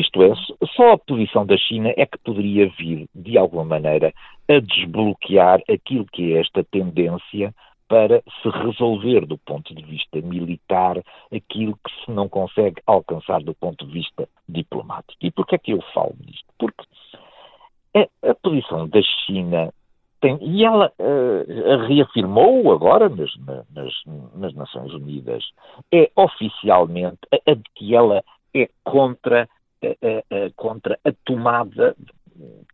isto 0.00 0.22
é, 0.22 0.32
só 0.76 0.92
a 0.92 0.98
posição 0.98 1.44
da 1.44 1.56
China 1.56 1.92
é 1.96 2.06
que 2.06 2.18
poderia 2.18 2.68
vir, 2.78 3.08
de 3.14 3.36
alguma 3.36 3.64
maneira, 3.64 4.12
a 4.48 4.60
desbloquear 4.60 5.60
aquilo 5.68 6.06
que 6.12 6.34
é 6.34 6.40
esta 6.40 6.62
tendência 6.62 7.52
para 7.88 8.22
se 8.42 8.48
resolver 8.50 9.26
do 9.26 9.38
ponto 9.38 9.74
de 9.74 9.82
vista 9.82 10.20
militar 10.20 11.02
aquilo 11.34 11.74
que 11.74 12.04
se 12.04 12.10
não 12.10 12.28
consegue 12.28 12.80
alcançar 12.86 13.42
do 13.42 13.54
ponto 13.54 13.86
de 13.86 13.92
vista 13.92 14.28
diplomático. 14.48 15.18
E 15.20 15.30
porquê 15.30 15.56
é 15.56 15.58
que 15.58 15.72
eu 15.72 15.82
falo 15.94 16.14
nisto? 16.24 16.46
Porque 16.58 16.84
a, 17.96 18.30
a 18.30 18.34
posição 18.34 18.86
da 18.88 19.00
China 19.02 19.72
tem, 20.20 20.38
e 20.42 20.64
ela 20.64 20.92
uh, 20.98 21.86
reafirmou 21.86 22.70
agora 22.72 23.08
nas, 23.08 23.30
nas, 23.74 23.94
nas, 24.34 24.54
Nações 24.54 24.92
Unidas, 24.92 25.44
é 25.92 26.10
oficialmente 26.14 27.18
a, 27.32 27.50
a 27.50 27.54
de 27.54 27.64
que 27.74 27.94
ela 27.94 28.22
é 28.54 28.68
contra 28.84 29.48
contra 30.56 30.98
a 31.04 31.12
tomada 31.24 31.96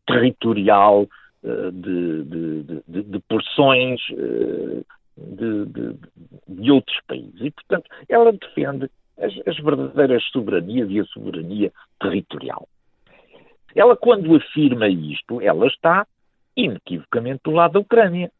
territorial 0.06 1.06
eh, 1.44 1.70
de, 1.72 2.24
de, 2.24 2.82
de, 2.88 3.02
de 3.02 3.18
porções 3.28 4.00
eh, 4.10 4.82
de, 5.16 5.66
de, 6.48 6.70
outros 6.70 6.98
países. 7.06 7.38
E, 7.38 7.50
portanto, 7.50 7.90
ela 8.08 8.32
defende 8.32 8.90
as, 9.18 9.32
as, 9.46 9.58
verdadeiras 9.58 10.24
soberanias 10.32 10.90
e 10.90 11.00
a 11.00 11.04
soberania 11.04 11.70
territorial. 12.00 12.66
Ela, 13.74 13.94
quando 13.94 14.34
afirma 14.34 14.88
isto, 14.88 15.38
ela 15.42 15.66
está 15.66 16.06
inequivocamente 16.56 17.42
do 17.44 17.50
lado 17.50 17.72
da 17.72 17.80
Ucrânia. 17.80 18.30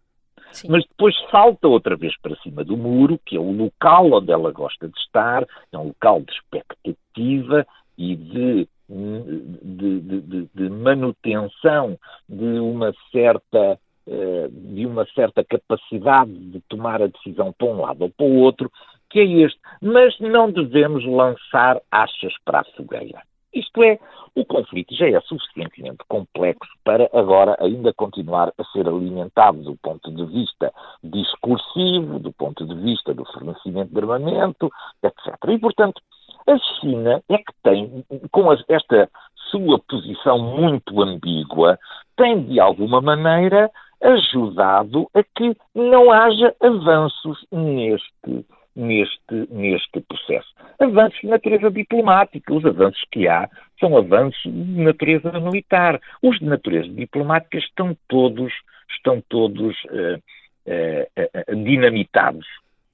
Sim. 0.53 0.69
Mas 0.71 0.85
depois 0.87 1.15
salta 1.31 1.69
outra 1.69 1.97
vez 1.97 2.17
para 2.23 2.37
cima 2.37 2.65
do 2.65 2.77
muro, 2.77 3.21
que 3.27 3.37
é 3.37 3.41
o 3.41 3.53
local 3.53 4.13
onde 4.13 4.33
ela 4.33 4.51
gosta 4.51 4.89
de 4.89 4.99
estar, 4.99 5.45
é 5.73 5.77
um 5.77 5.89
local 5.89 6.23
de 6.23 6.33
expectativa, 6.33 7.67
e 7.97 8.17
de, 8.17 8.69
de, 8.89 10.01
de, 10.01 10.49
de 10.55 10.71
manutenção 10.71 11.99
de 12.29 12.59
uma 12.59 12.93
certa 13.11 13.79
eh, 14.07 14.49
de 14.51 14.85
uma 14.85 15.07
certa 15.15 15.43
capacidade 15.43 16.31
de 16.33 16.61
tomar 16.69 17.01
a 17.01 17.07
decisão 17.07 17.55
para 17.57 17.69
um 17.69 17.81
lado 17.81 18.03
ou 18.03 18.11
para 18.11 18.27
o 18.27 18.37
outro, 18.37 18.71
que 19.09 19.19
é 19.19 19.25
este. 19.25 19.59
Mas 19.81 20.19
não 20.21 20.51
devemos 20.51 21.07
lançar 21.07 21.81
achas 21.91 22.35
para 22.45 22.61
a 22.61 22.65
fogueira. 22.77 23.23
Isto 23.55 23.83
é, 23.83 23.99
o 24.35 24.45
conflito 24.45 24.95
já 24.95 25.09
é 25.09 25.19
suficientemente 25.23 26.05
complexo 26.09 26.71
para 26.85 27.09
agora 27.15 27.57
ainda 27.61 27.95
continuar 27.95 28.53
a 28.59 28.65
ser 28.73 28.87
alimentado 28.87 29.63
do 29.63 29.77
ponto 29.77 30.11
de 30.11 30.27
vista 30.27 30.71
discursivo, 31.03 32.19
do 32.19 32.33
ponto 32.33 32.67
de 32.67 32.75
vista 32.75 33.15
do 33.15 33.25
fornecimento 33.25 33.91
de 33.91 34.01
armamento, 34.01 34.71
etc. 35.03 35.35
E, 35.49 35.59
portanto, 35.59 36.03
a 36.47 36.59
China 36.81 37.23
é 37.29 37.39
que 37.39 37.53
tem, 37.63 38.05
com 38.31 38.53
esta 38.69 39.09
sua 39.51 39.79
posição 39.79 40.39
muito 40.39 41.01
ambígua, 41.03 41.79
tem 42.17 42.43
de 42.43 42.61
alguma 42.61 43.01
maneira 43.01 43.71
ajudado 44.03 45.09
a 45.15 45.23
que 45.23 45.57
não 45.75 46.11
haja 46.11 46.55
avanços 46.61 47.47
neste, 47.51 48.45
neste, 48.77 49.49
neste 49.51 50.01
processo. 50.01 50.49
Avanços 50.79 51.21
de 51.21 51.29
natureza 51.29 51.71
diplomática. 51.71 52.53
Os 52.53 52.65
avanços 52.67 53.03
que 53.11 53.27
há 53.27 53.49
são 53.81 53.97
avanços 53.97 54.43
de 54.43 54.83
natureza 54.83 55.33
militar. 55.41 56.01
Os 56.23 56.39
de 56.39 56.45
natureza 56.45 56.89
diplomática 56.89 57.59
estão 57.59 57.97
todos, 58.09 58.53
estão 58.91 59.23
todos 59.29 59.75
uh, 59.85 60.21
uh, 60.67 61.53
uh, 61.53 61.65
dinamitados. 61.65 62.47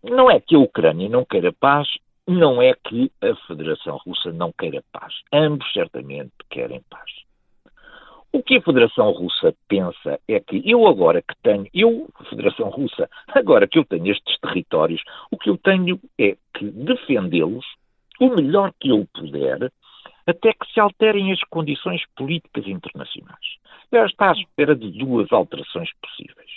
Não 0.05 0.31
é 0.31 0.41
que 0.41 0.55
a 0.55 0.61
Ucrânia 0.61 1.09
não 1.09 1.25
queira 1.25 1.53
paz, 1.53 1.89
não 2.27 2.61
é 2.61 2.75
que 2.75 3.11
a 3.23 3.35
Federação 3.47 3.99
Russa 4.07 4.33
não 4.33 4.53
queira 4.53 4.83
paz. 4.93 5.15
Ambos 5.33 5.71
certamente 5.73 6.33
querem 6.49 6.83
paz. 6.89 7.11
O 8.33 8.43
que 8.43 8.59
a 8.59 8.63
Federação 8.63 9.11
Russa 9.11 9.53
pensa 9.67 10.21
é 10.29 10.39
que 10.39 10.63
eu 10.65 10.87
agora 10.87 11.21
que 11.21 11.35
tenho, 11.43 11.67
eu, 11.75 12.09
Federação 12.29 12.69
Russa, 12.69 13.11
agora 13.29 13.67
que 13.67 13.77
eu 13.79 13.85
tenho 13.85 14.13
estes 14.13 14.39
territórios, 14.39 15.03
o 15.33 15.37
que 15.37 15.51
eu 15.51 15.59
tenho 15.59 16.01
é 16.17 16.37
que 16.55 16.65
defendê-los 16.71 17.67
o 18.21 18.29
melhor 18.29 18.73
que 18.79 18.91
eu 18.91 19.05
puder, 19.13 19.73
até 20.27 20.53
que 20.53 20.73
se 20.73 20.79
alterem 20.79 21.33
as 21.33 21.43
condições 21.45 22.03
políticas 22.17 22.67
internacionais. 22.69 23.59
Ela 23.91 24.07
está 24.07 24.31
à 24.31 24.33
espera 24.33 24.77
de 24.77 24.91
duas 24.93 25.33
alterações 25.33 25.91
possíveis. 26.01 26.51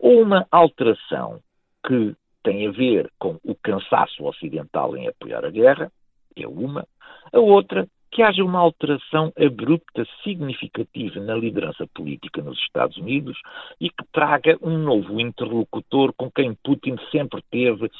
Uma 0.00 0.46
alteração 0.50 1.40
que 1.86 2.16
tem 2.42 2.66
a 2.66 2.70
ver 2.70 3.10
com 3.18 3.38
o 3.44 3.54
cansaço 3.54 4.24
ocidental 4.24 4.96
em 4.96 5.08
apoiar 5.08 5.44
a 5.44 5.50
guerra, 5.50 5.90
é 6.36 6.46
uma. 6.46 6.86
A 7.32 7.38
outra, 7.38 7.86
que 8.10 8.22
haja 8.22 8.44
uma 8.44 8.58
alteração 8.58 9.32
abrupta, 9.36 10.06
significativa 10.22 11.20
na 11.20 11.34
liderança 11.34 11.86
política 11.94 12.42
nos 12.42 12.58
Estados 12.58 12.96
Unidos 12.96 13.38
e 13.80 13.88
que 13.88 14.04
traga 14.12 14.58
um 14.60 14.78
novo 14.78 15.20
interlocutor 15.20 16.12
com 16.14 16.30
quem 16.30 16.54
Putin 16.62 16.96
sempre 17.10 17.42
teve 17.50 17.90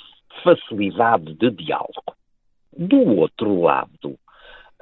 facilidade 0.42 1.34
de 1.34 1.50
diálogo. 1.50 2.14
Do 2.76 3.18
outro 3.18 3.60
lado, 3.60 4.18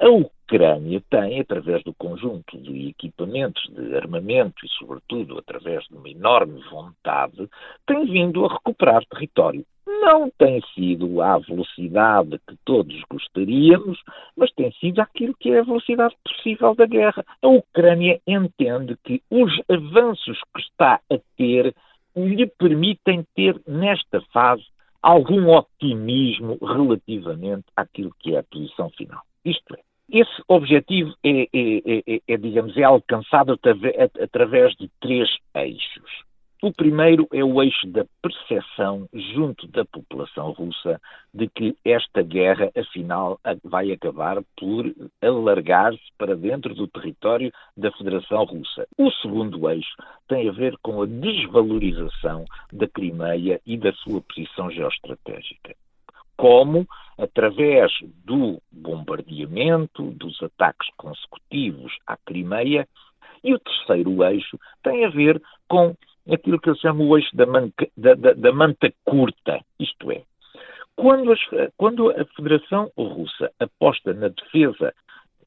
a 0.01 0.09
Ucrânia 0.09 1.03
tem, 1.11 1.41
através 1.41 1.85
do 1.85 1.93
conjunto 1.93 2.57
de 2.59 2.89
equipamentos 2.89 3.63
de 3.69 3.95
armamento 3.95 4.65
e, 4.65 4.69
sobretudo, 4.71 5.39
através 5.39 5.85
de 5.85 5.95
uma 5.95 6.09
enorme 6.09 6.59
vontade, 6.71 7.49
tem 7.87 8.07
vindo 8.07 8.47
a 8.47 8.53
recuperar 8.55 9.05
território. 9.05 9.65
Não 9.87 10.31
tem 10.39 10.63
sido 10.75 11.21
à 11.21 11.37
velocidade 11.39 12.41
que 12.49 12.57
todos 12.65 12.99
gostaríamos, 13.11 14.01
mas 14.35 14.51
tem 14.53 14.73
sido 14.73 15.01
aquilo 15.01 15.35
que 15.39 15.51
é 15.51 15.61
a 15.61 15.65
velocidade 15.65 16.17
possível 16.25 16.75
da 16.75 16.87
guerra. 16.87 17.23
A 17.43 17.49
Ucrânia 17.49 18.19
entende 18.27 18.97
que 19.05 19.23
os 19.31 19.53
avanços 19.69 20.41
que 20.55 20.63
está 20.63 21.01
a 21.13 21.19
ter 21.37 21.75
lhe 22.17 22.47
permitem 22.47 23.27
ter, 23.35 23.61
nesta 23.67 24.23
fase, 24.33 24.65
algum 25.03 25.51
otimismo 25.51 26.59
relativamente 26.63 27.67
àquilo 27.77 28.15
que 28.19 28.35
é 28.35 28.39
a 28.39 28.45
posição 28.45 28.89
final. 28.91 29.23
Isto 29.45 29.75
é, 29.75 29.81
esse 30.13 30.43
objetivo 30.49 31.15
é, 31.25 31.43
é, 31.43 31.47
é, 31.55 32.21
é 32.27 32.37
digamos, 32.37 32.77
é 32.77 32.83
alcançado 32.83 33.59
através 34.21 34.75
de 34.77 34.91
três 35.01 35.29
eixos. 35.55 36.31
O 36.63 36.71
primeiro 36.71 37.27
é 37.33 37.43
o 37.43 37.63
eixo 37.63 37.87
da 37.87 38.05
percepção 38.21 39.09
junto 39.15 39.67
da 39.69 39.83
população 39.87 40.51
russa 40.51 41.01
de 41.33 41.49
que 41.49 41.75
esta 41.83 42.23
guerra, 42.23 42.71
afinal, 42.77 43.41
vai 43.65 43.91
acabar 43.91 44.43
por 44.59 44.95
alargar-se 45.23 46.03
para 46.19 46.37
dentro 46.37 46.75
do 46.75 46.87
território 46.87 47.51
da 47.75 47.91
Federação 47.93 48.45
Russa. 48.45 48.87
O 48.99 49.11
segundo 49.11 49.71
eixo 49.71 49.97
tem 50.29 50.51
a 50.51 50.53
ver 50.53 50.77
com 50.83 51.01
a 51.01 51.07
desvalorização 51.07 52.45
da 52.71 52.87
Crimeia 52.87 53.59
e 53.65 53.79
da 53.79 53.95
sua 53.95 54.21
posição 54.21 54.71
geoestratégica. 54.71 55.75
Como, 56.41 56.87
através 57.19 57.93
do 58.25 58.63
bombardeamento, 58.73 60.11
dos 60.13 60.43
ataques 60.43 60.89
consecutivos 60.97 61.93
à 62.07 62.17
Crimeia, 62.17 62.89
e 63.45 63.53
o 63.53 63.59
terceiro 63.59 64.25
eixo 64.25 64.59
tem 64.83 65.05
a 65.05 65.11
ver 65.11 65.43
com 65.69 65.95
aquilo 66.33 66.59
que 66.59 66.71
eu 66.71 66.77
chamo 66.77 67.05
o 67.05 67.19
eixo 67.19 67.37
da, 67.37 67.45
manca, 67.45 67.87
da, 67.95 68.15
da, 68.15 68.33
da 68.33 68.53
manta 68.53 68.91
curta, 69.05 69.61
isto 69.79 70.11
é, 70.11 70.23
quando, 70.97 71.31
as, 71.31 71.41
quando, 71.77 72.11
a 72.11 72.25
Federação 72.37 72.91
Russa 72.97 73.51
aposta 73.61 74.15
na 74.15 74.29
defesa 74.29 74.95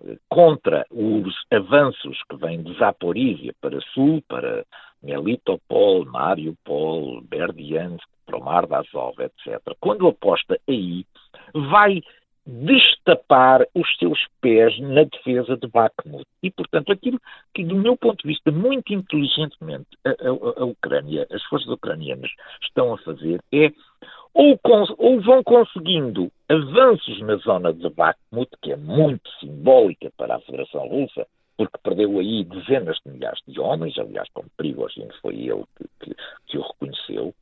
eh, 0.03 0.17
contra 0.29 0.85
os 0.91 1.33
avanços 1.51 2.21
que 2.29 2.35
vêm 2.38 2.62
de 2.62 2.77
Zaporizhia 2.77 3.53
para 3.59 3.81
sul, 3.93 4.23
para 4.27 4.63
Melitopol, 5.01 6.05
Mariupol, 6.05 7.21
Berdiansk, 7.21 8.07
para 8.25 8.38
o 8.38 8.44
Mar 8.44 8.68
da 8.68 8.80
Azov, 8.80 9.15
etc., 9.20 9.60
quando 9.80 10.08
aposta 10.08 10.60
aí, 10.68 11.06
vai 11.53 12.01
destapar 12.46 13.65
os 13.74 13.88
seus 13.98 14.20
pés 14.42 14.77
na 14.80 15.03
defesa 15.03 15.56
de 15.56 15.68
Bakhmut. 15.68 16.25
E, 16.42 16.51
portanto, 16.51 16.92
aquilo 16.92 17.20
que, 17.53 17.63
do 17.63 17.75
meu 17.75 17.96
ponto 17.96 18.22
de 18.22 18.27
vista, 18.27 18.51
muito 18.51 18.93
inteligentemente 18.93 19.88
a, 20.06 20.10
a, 20.10 20.62
a 20.62 20.65
Ucrânia, 20.65 21.26
as 21.32 21.41
forças 21.43 21.69
ucranianas 21.69 22.32
estão 22.62 22.93
a 22.93 22.97
fazer 22.97 23.41
é 23.52 23.71
ou, 24.34 24.60
ou, 24.97 25.21
vão 25.21 25.43
conseguindo 25.43 26.32
avanços 26.50 27.21
na 27.21 27.36
zona 27.38 27.71
de 27.71 27.88
Bakhmut, 27.89 28.50
que 28.62 28.71
é 28.71 28.76
muito 28.76 29.30
simbólica 29.39 30.12
para 30.17 30.36
a 30.36 30.39
Federação 30.39 30.88
Russa, 30.88 31.28
porque 31.56 31.78
perdeu 31.84 32.17
aí 32.17 32.43
dezenas 32.43 32.97
de 33.06 33.12
milhares 33.12 33.41
de 33.47 33.60
homens, 33.60 33.97
aliás, 33.97 34.28
como 34.34 34.50
Prigozhin 34.58 35.08
foi 35.21 35.36
ele 35.36 35.63
que, 35.78 35.86
que, 36.00 36.15
que 36.47 36.58
o 36.58 36.62
reconheceu, 36.62 37.34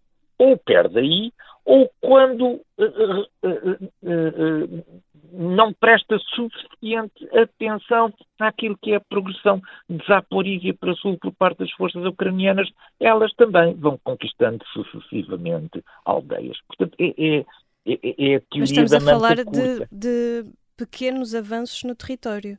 ou 0.42 0.58
perde 0.58 0.98
aí, 0.98 1.32
ou 1.64 1.88
quando 2.02 2.46
uh, 2.48 3.28
uh, 3.44 3.92
uh, 4.02 4.86
não 5.32 5.72
presta 5.72 6.18
suficiente 6.34 7.30
atenção 7.38 8.12
àquilo 8.40 8.76
que 8.82 8.94
é 8.94 8.96
a 8.96 9.02
progressão 9.02 9.62
de 9.88 10.04
Zaporizhia 10.08 10.74
para 10.74 10.96
sul 10.96 11.18
por 11.22 11.32
parte 11.34 11.60
das 11.60 11.72
forças 11.74 12.04
ucranianas, 12.04 12.68
elas 13.00 13.32
também 13.34 13.76
vão 13.76 14.00
conquistando 14.04 14.66
sucessivamente 14.74 15.84
aldeias. 16.06 16.58
Portanto, 16.68 16.96
é, 17.00 17.06
é, 17.06 17.46
é, 17.86 18.34
é 18.34 18.36
a 18.36 18.42
teoria 18.42 18.60
Mas 18.60 18.72
estamos 18.72 18.94
a 18.94 19.00
falar 19.00 19.36
de, 19.36 19.88
de 19.92 20.46
pequenos 20.76 21.36
avanços 21.36 21.84
no 21.84 21.96
território. 21.96 22.58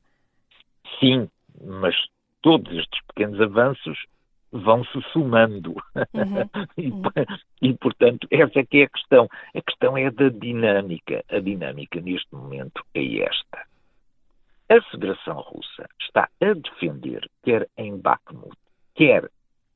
Sim, 1.01 1.29
mas 1.61 1.97
todos 2.41 2.73
estes 2.79 3.01
pequenos 3.09 3.41
avanços 3.41 3.99
vão 4.53 4.85
se 4.85 5.01
somando. 5.13 5.75
Uhum. 6.15 6.49
e, 7.63 7.69
e, 7.69 7.75
portanto, 7.75 8.29
essa 8.31 8.61
é 8.61 8.65
que 8.65 8.83
é 8.83 8.85
a 8.85 8.89
questão. 8.89 9.29
A 9.55 9.63
questão 9.63 9.97
é 9.97 10.11
da 10.11 10.29
dinâmica. 10.29 11.25
A 11.31 11.39
dinâmica 11.39 12.01
neste 12.01 12.33
momento 12.35 12.85
é 12.95 13.21
esta. 13.21 13.67
A 14.69 14.81
Federação 14.91 15.41
Russa 15.41 15.89
está 16.01 16.29
a 16.41 16.53
defender, 16.55 17.29
quer 17.43 17.69
em 17.77 17.97
Bakhmut, 17.99 18.57
quer 18.95 19.29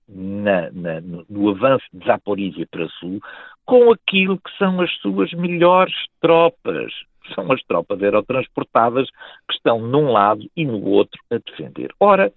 na, 0.09 0.71
na, 0.71 1.01
no 1.29 1.51
avanço 1.51 1.85
de 1.93 2.07
Zaporizhia 2.07 2.67
para 2.71 2.89
sul, 2.89 3.21
com 3.65 3.93
aquilo 3.93 4.39
que 4.39 4.57
são 4.57 4.81
as 4.81 4.91
suas 4.99 5.33
melhores 5.33 5.95
tropas. 6.21 6.93
São 7.35 7.51
as 7.51 7.61
tropas 7.65 8.01
aerotransportadas 8.03 9.11
que 9.49 9.55
estão 9.55 9.81
num 9.81 10.13
lado 10.13 10.49
e 10.57 10.65
no 10.65 10.83
outro 10.83 11.21
a 11.31 11.39
defender. 11.39 11.93
Ora, 11.99 12.33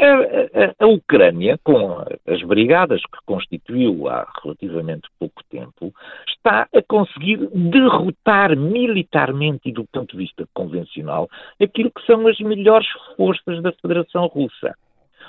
a, 0.00 0.04
a, 0.04 0.84
a, 0.84 0.86
Ucrânia, 0.86 1.58
com 1.64 2.04
as 2.26 2.42
brigadas 2.42 3.00
que 3.02 3.18
constituiu 3.26 4.08
há 4.08 4.26
relativamente 4.42 5.08
pouco 5.18 5.42
tempo, 5.50 5.92
está 6.28 6.68
a 6.74 6.82
conseguir 6.82 7.48
derrotar 7.52 8.56
militarmente 8.56 9.68
e 9.68 9.72
do 9.72 9.84
ponto 9.84 10.12
de 10.12 10.24
vista 10.24 10.46
convencional 10.54 11.28
aquilo 11.60 11.90
que 11.90 12.04
são 12.06 12.26
as 12.26 12.38
melhores 12.38 12.86
forças 13.16 13.62
da 13.62 13.72
Federação 13.72 14.26
Russa. 14.26 14.74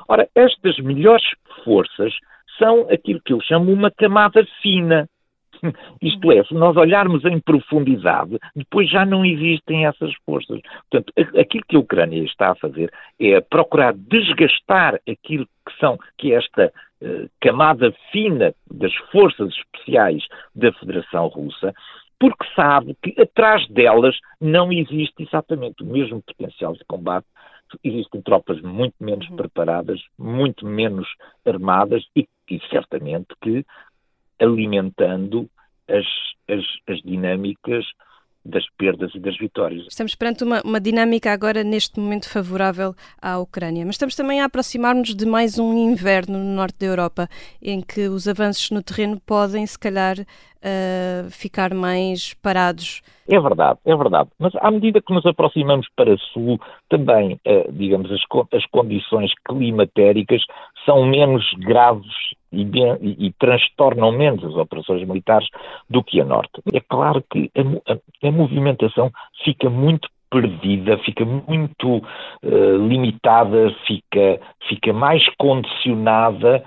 Ora, 0.07 0.27
estas 0.35 0.77
melhores 0.77 1.25
forças 1.63 2.13
são 2.57 2.87
aquilo 2.91 3.21
que 3.23 3.33
eu 3.33 3.41
chamo 3.41 3.71
uma 3.71 3.89
camada 3.89 4.45
fina 4.61 5.09
isto 6.01 6.31
é, 6.31 6.43
se 6.43 6.53
nós 6.53 6.75
olharmos 6.77 7.23
em 7.25 7.39
profundidade, 7.39 8.37
depois 8.55 8.89
já 8.89 9.05
não 9.05 9.25
existem 9.25 9.85
essas 9.85 10.13
forças. 10.25 10.59
Portanto, 10.89 11.13
aquilo 11.39 11.63
que 11.67 11.75
a 11.75 11.79
Ucrânia 11.79 12.23
está 12.23 12.51
a 12.51 12.55
fazer 12.55 12.91
é 13.19 13.39
procurar 13.41 13.93
desgastar 13.93 14.99
aquilo 15.09 15.45
que 15.45 15.79
são, 15.79 15.97
que 16.17 16.33
é 16.33 16.37
esta 16.37 16.71
uh, 17.01 17.29
camada 17.41 17.93
fina 18.11 18.53
das 18.71 18.93
forças 19.11 19.53
especiais 19.53 20.23
da 20.55 20.71
Federação 20.73 21.27
Russa, 21.27 21.73
porque 22.19 22.45
sabe 22.55 22.97
que 23.01 23.19
atrás 23.21 23.65
delas 23.69 24.15
não 24.41 24.71
existe 24.71 25.23
exatamente 25.23 25.83
o 25.83 25.85
mesmo 25.85 26.21
potencial 26.21 26.73
de 26.73 26.83
combate 26.85 27.25
existem 27.83 28.21
tropas 28.21 28.61
muito 28.61 28.95
menos 28.99 29.29
uhum. 29.29 29.35
preparadas, 29.35 30.01
muito 30.17 30.65
menos 30.65 31.07
armadas 31.45 32.03
e, 32.15 32.27
e 32.49 32.59
certamente 32.69 33.27
que 33.41 33.65
alimentando 34.39 35.49
as, 35.87 36.05
as, 36.49 36.63
as 36.87 37.01
dinâmicas 37.01 37.85
das 38.45 38.65
perdas 38.77 39.13
e 39.13 39.19
das 39.19 39.37
vitórias. 39.37 39.85
Estamos 39.89 40.15
perante 40.15 40.43
uma, 40.43 40.61
uma, 40.63 40.79
dinâmica 40.79 41.31
agora 41.31 41.63
neste 41.63 41.99
momento 41.99 42.29
favorável 42.29 42.95
à 43.21 43.37
Ucrânia, 43.37 43.85
mas 43.85 43.95
estamos 43.95 44.15
também 44.15 44.41
a 44.41 44.45
aproximar-nos 44.45 45.13
de 45.13 45.25
mais 45.25 45.59
um 45.59 45.73
inverno 45.73 46.37
no 46.37 46.55
norte 46.55 46.79
da 46.79 46.85
Europa, 46.87 47.27
em 47.61 47.81
que 47.81 48.07
os 48.07 48.27
avanços 48.27 48.71
no 48.71 48.81
terreno 48.81 49.19
podem, 49.25 49.65
se 49.65 49.77
calhar, 49.77 50.17
uh, 50.19 51.29
ficar 51.29 51.73
mais 51.73 52.33
parados. 52.35 53.01
É 53.27 53.39
verdade, 53.39 53.79
é 53.85 53.95
verdade. 53.95 54.29
Mas 54.39 54.53
à 54.55 54.71
medida 54.71 55.01
que 55.01 55.13
nos 55.13 55.25
aproximamos 55.25 55.87
para 55.95 56.17
sul, 56.33 56.59
também, 56.89 57.39
uh, 57.45 57.71
digamos, 57.73 58.09
as, 58.11 58.21
as 58.53 58.65
condições 58.67 59.31
climatéricas 59.45 60.41
são 60.85 61.05
menos 61.05 61.45
graves 61.59 62.11
e, 62.51 62.63
e, 62.63 63.27
e, 63.27 63.33
transtornam 63.33 64.11
menos 64.11 64.43
as 64.43 64.55
operações 64.55 65.07
militares 65.07 65.47
do 65.89 66.03
que 66.03 66.19
a 66.19 66.25
norte. 66.25 66.61
É 66.73 66.79
claro 66.79 67.23
que 67.31 67.51
a, 67.55 67.93
a, 67.93 68.27
a 68.27 68.31
movimentação 68.31 69.11
fica 69.43 69.69
muito 69.69 70.09
perdida, 70.31 70.97
fica 70.99 71.25
muito 71.25 71.97
uh, 71.97 72.87
limitada, 72.87 73.73
fica, 73.87 74.39
fica 74.67 74.93
mais 74.93 75.23
condicionada 75.37 76.63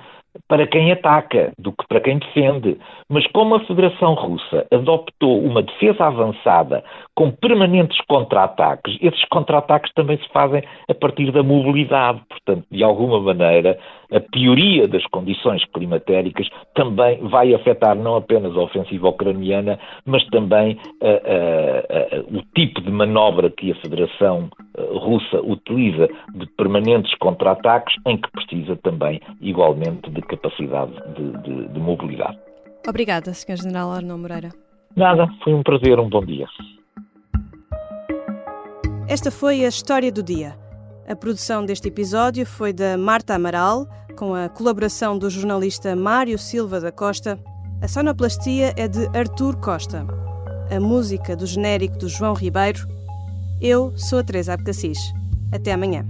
para 0.49 0.67
quem 0.67 0.91
ataca 0.91 1.53
do 1.59 1.73
que 1.73 1.87
para 1.87 2.01
quem 2.01 2.19
defende. 2.19 2.79
Mas 3.09 3.27
como 3.29 3.55
a 3.55 3.65
Federação 3.67 4.15
Russa 4.15 4.67
adoptou 4.73 5.43
uma 5.43 5.63
defesa 5.63 6.07
avançada 6.07 6.83
com 7.15 7.31
permanentes 7.31 7.99
contra-ataques, 8.09 8.97
esses 9.01 9.25
contra-ataques 9.27 9.93
também 9.95 10.17
se 10.19 10.29
fazem 10.33 10.63
a 10.89 10.95
partir 10.95 11.31
da 11.31 11.43
mobilidade. 11.43 12.21
Portanto, 12.29 12.65
de 12.71 12.83
alguma 12.83 13.21
maneira, 13.21 13.79
a 14.11 14.21
pioria 14.21 14.89
das 14.89 15.05
condições 15.07 15.63
climatéricas 15.67 16.49
também 16.75 17.19
vai 17.29 17.55
afetar 17.55 17.95
não 17.97 18.17
apenas 18.17 18.57
a 18.57 18.61
ofensiva 18.61 19.09
ucraniana, 19.09 19.79
mas 20.07 20.25
também 20.29 20.79
uh, 21.03 21.07
uh, 21.07 22.35
uh, 22.35 22.39
o 22.39 22.43
tipo 22.55 22.81
de 22.81 22.91
manobra 22.91 23.51
que 23.51 23.73
a 23.73 23.77
Federação 23.77 24.49
Russa 24.79 25.41
utiliza 25.43 26.09
de 26.35 26.47
permanentes 26.57 27.15
contra-ataques, 27.19 27.95
em 28.07 28.17
que 28.17 28.31
precisa 28.31 28.77
também, 28.77 29.21
igualmente, 29.41 30.11
de 30.11 30.23
capacidade 30.23 30.93
de, 31.15 31.43
de, 31.43 31.69
de 31.69 31.81
mobilidade. 31.81 32.39
Obrigada, 32.89 33.35
Sr. 33.35 33.57
General 33.57 33.93
Arno 33.93 34.17
Moreira. 34.17 34.49
Nada, 34.97 35.29
foi 35.45 35.55
um 35.55 35.63
prazer, 35.63 35.99
um 36.01 36.09
bom 36.09 36.25
dia. 36.25 36.47
Esta 39.13 39.31
foi 39.31 39.63
a 39.63 39.69
história 39.69 40.11
do 40.11 40.23
dia. 40.23 40.59
A 41.07 41.15
produção 41.15 41.67
deste 41.67 41.87
episódio 41.87 42.47
foi 42.47 42.73
da 42.73 42.97
Marta 42.97 43.35
Amaral, 43.35 43.87
com 44.17 44.35
a 44.35 44.49
colaboração 44.49 45.19
do 45.19 45.29
jornalista 45.29 45.95
Mário 45.95 46.39
Silva 46.39 46.81
da 46.81 46.91
Costa. 46.91 47.39
A 47.83 47.89
sonoplastia 47.89 48.73
é 48.75 48.89
de 48.89 49.07
Artur 49.15 49.59
Costa. 49.59 50.07
A 50.75 50.81
música 50.81 51.37
do 51.37 51.45
genérico 51.45 51.99
do 51.99 52.09
João 52.09 52.33
Ribeiro. 52.33 52.89
Eu 53.61 53.93
sou 53.99 54.21
a 54.21 54.25
Teresa 54.25 54.55
Abcacis. 54.55 54.99
Até 55.53 55.75
amanhã. 55.75 56.07